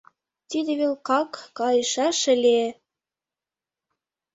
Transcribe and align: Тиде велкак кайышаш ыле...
Тиде 0.49 0.71
велкак 0.81 1.31
кайышаш 1.57 2.19
ыле... 2.35 2.61